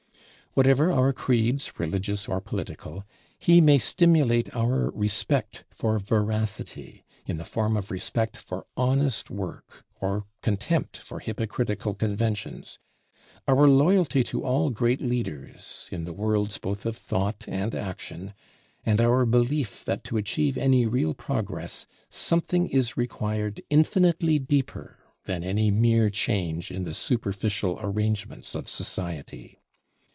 Whatever 0.53 0.91
our 0.91 1.13
creeds, 1.13 1.79
religious 1.79 2.27
or 2.27 2.41
political, 2.41 3.05
he 3.39 3.61
may 3.61 3.77
stimulate 3.77 4.53
our 4.53 4.89
respect 4.91 5.63
for 5.71 5.97
veracity, 5.97 7.05
in 7.25 7.37
the 7.37 7.45
form 7.45 7.77
of 7.77 7.89
respect 7.89 8.35
for 8.35 8.65
honest 8.75 9.29
work 9.29 9.85
or 10.01 10.25
contempt 10.41 10.97
for 10.97 11.19
hypocritical 11.21 11.93
conventions; 11.93 12.79
our 13.47 13.65
loyalty 13.65 14.25
to 14.25 14.43
all 14.43 14.71
great 14.71 14.99
leaders, 14.99 15.87
in 15.89 16.03
the 16.03 16.11
worlds 16.11 16.57
both 16.57 16.85
of 16.85 16.97
thought 16.97 17.45
and 17.47 17.73
action; 17.73 18.33
and 18.85 18.99
our 18.99 19.25
belief 19.25 19.85
that 19.85 20.03
to 20.03 20.17
achieve 20.17 20.57
any 20.57 20.85
real 20.85 21.13
progress, 21.13 21.87
something 22.09 22.67
is 22.67 22.97
required 22.97 23.61
infinitely 23.69 24.37
deeper 24.37 24.99
than 25.23 25.45
any 25.45 25.71
mere 25.71 26.09
change 26.09 26.71
in 26.71 26.83
the 26.83 26.93
superficial 26.93 27.79
arrangements 27.81 28.53
of 28.53 28.67
society. 28.67 29.57